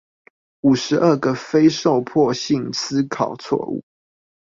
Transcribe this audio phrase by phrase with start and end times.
[0.63, 3.83] 五十二個非受迫性思考錯誤